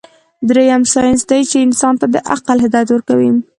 دريم 0.49 0.81
سائنس 0.93 1.21
دے 1.29 1.39
چې 1.49 1.57
انسان 1.67 1.93
ته 2.01 2.05
د 2.13 2.15
عقل 2.33 2.57
هدايت 2.65 2.89
ورکوي 2.91 3.31